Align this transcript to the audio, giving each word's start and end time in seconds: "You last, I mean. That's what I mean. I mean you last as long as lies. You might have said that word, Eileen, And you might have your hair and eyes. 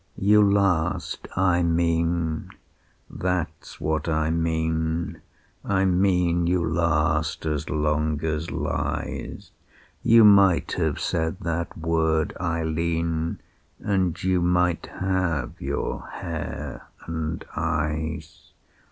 "You 0.17 0.41
last, 0.41 1.27
I 1.35 1.61
mean. 1.61 2.49
That's 3.07 3.79
what 3.79 4.09
I 4.09 4.31
mean. 4.31 5.21
I 5.63 5.85
mean 5.85 6.47
you 6.47 6.65
last 6.67 7.45
as 7.45 7.69
long 7.69 8.19
as 8.25 8.49
lies. 8.49 9.51
You 10.01 10.23
might 10.23 10.71
have 10.71 10.99
said 10.99 11.41
that 11.41 11.77
word, 11.77 12.35
Eileen, 12.41 13.41
And 13.79 14.23
you 14.23 14.41
might 14.41 14.87
have 14.87 15.51
your 15.59 16.07
hair 16.07 16.87
and 17.05 17.45
eyes. 17.55 18.53